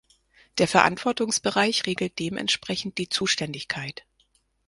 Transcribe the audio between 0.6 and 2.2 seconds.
Verantwortungsbereich regelt